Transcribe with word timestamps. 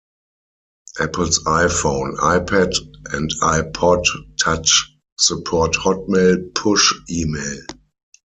Apple's 0.99 1.43
iPhone, 1.43 2.15
iPad 2.17 2.73
and 3.13 3.29
iPod 3.43 4.03
Touch 4.43 4.97
support 5.19 5.73
Hotmail 5.73 6.55
push 6.55 6.95
email. 7.07 7.61